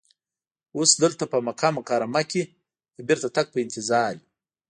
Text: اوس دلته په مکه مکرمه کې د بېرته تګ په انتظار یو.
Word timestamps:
اوس 0.77 0.91
دلته 1.03 1.23
په 1.31 1.37
مکه 1.47 1.69
مکرمه 1.77 2.21
کې 2.31 2.41
د 2.97 2.99
بېرته 3.07 3.27
تګ 3.35 3.45
په 3.53 3.57
انتظار 3.65 4.11
یو. 4.17 4.25